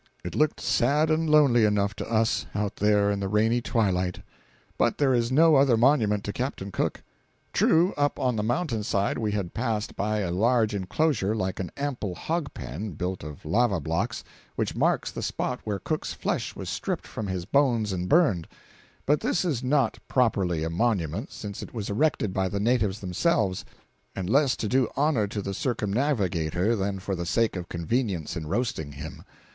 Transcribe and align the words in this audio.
It 0.23 0.33
looked 0.33 0.59
sad 0.59 1.11
and 1.11 1.29
lonely 1.29 1.63
enough 1.63 1.93
to 1.97 2.09
us, 2.11 2.47
out 2.55 2.77
there 2.77 3.11
in 3.11 3.19
the 3.19 3.27
rainy 3.27 3.61
twilight. 3.61 4.23
But 4.75 4.97
there 4.97 5.13
is 5.13 5.31
no 5.31 5.57
other 5.57 5.77
monument 5.77 6.23
to 6.23 6.33
Captain 6.33 6.71
Cook. 6.71 7.03
True, 7.53 7.93
up 7.97 8.17
on 8.19 8.35
the 8.35 8.41
mountain 8.41 8.81
side 8.81 9.19
we 9.19 9.33
had 9.33 9.53
passed 9.53 9.95
by 9.95 10.21
a 10.21 10.31
large 10.31 10.73
inclosure 10.73 11.35
like 11.35 11.59
an 11.59 11.69
ample 11.77 12.15
hog 12.15 12.51
pen, 12.55 12.93
built 12.93 13.23
of 13.23 13.45
lava 13.45 13.79
blocks, 13.79 14.23
which 14.55 14.75
marks 14.75 15.11
the 15.11 15.21
spot 15.21 15.59
where 15.65 15.77
Cook's 15.77 16.13
flesh 16.13 16.55
was 16.55 16.67
stripped 16.67 17.05
from 17.05 17.27
his 17.27 17.45
bones 17.45 17.93
and 17.93 18.09
burned; 18.09 18.47
but 19.05 19.19
this 19.19 19.45
is 19.45 19.63
not 19.63 19.99
properly 20.07 20.63
a 20.63 20.71
monument 20.71 21.31
since 21.31 21.61
it 21.61 21.75
was 21.75 21.91
erected 21.91 22.33
by 22.33 22.49
the 22.49 22.59
natives 22.59 23.01
themselves, 23.01 23.65
and 24.15 24.27
less 24.31 24.55
to 24.55 24.67
do 24.67 24.87
honor 24.95 25.27
to 25.27 25.43
the 25.43 25.53
circumnavigator 25.53 26.75
than 26.75 26.97
for 26.97 27.15
the 27.15 27.23
sake 27.27 27.55
of 27.55 27.69
convenience 27.69 28.35
in 28.35 28.47
roasting 28.47 28.93
him. 28.93 29.21